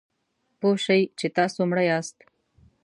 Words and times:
پوه 0.59 0.77
شئ 0.85 1.01
چې 1.19 1.27
تاسو 1.37 1.59
مړه 1.69 1.83
یاست. 1.89 2.17